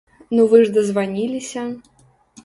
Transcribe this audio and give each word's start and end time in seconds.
Ну 0.37 0.41
вы 0.53 0.61
ж 0.69 0.71
дазваніліся? 0.77 1.67